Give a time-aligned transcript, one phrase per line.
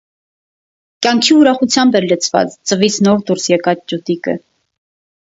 [1.07, 4.39] Կյանքի ուրախությամբ էր լցված ձվից նոր դուրս եկած ճուտիկը։